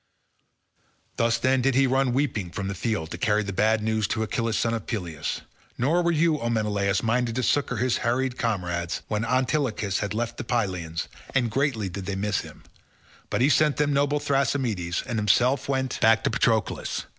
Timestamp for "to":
3.11-3.19, 4.07-4.23, 7.35-7.43, 16.23-16.31